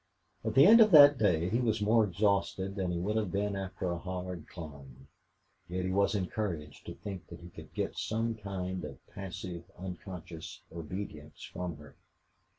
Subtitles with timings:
[0.43, 3.55] At the end of that day he was more exhausted than he would have been
[3.55, 5.07] after a hard climb.
[5.69, 10.61] Yet he was encouraged to think that he could get some kind of passive unconscious
[10.75, 11.95] obedience from her.